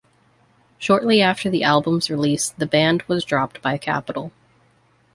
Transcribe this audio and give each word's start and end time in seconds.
Shortly 0.79 1.21
after 1.21 1.47
the 1.47 1.63
album's 1.63 2.09
release, 2.09 2.49
the 2.49 2.65
band 2.65 3.03
was 3.03 3.23
dropped 3.23 3.61
by 3.61 3.77
Capitol. 3.77 4.31